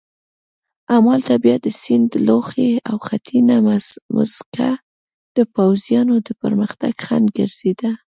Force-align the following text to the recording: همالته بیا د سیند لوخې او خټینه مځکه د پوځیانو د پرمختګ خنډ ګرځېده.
همالته 0.93 1.33
بیا 1.43 1.55
د 1.61 1.67
سیند 1.81 2.11
لوخې 2.27 2.69
او 2.89 2.95
خټینه 3.05 3.55
مځکه 4.15 4.69
د 5.37 5.39
پوځیانو 5.55 6.15
د 6.27 6.29
پرمختګ 6.41 6.93
خنډ 7.05 7.27
ګرځېده. 7.37 7.91